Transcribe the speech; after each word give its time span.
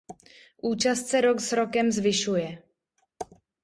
Účast 0.61 1.07
se 1.07 1.21
rok 1.21 1.39
s 1.41 1.51
rokem 1.53 1.91
zvyšuje. 1.91 2.61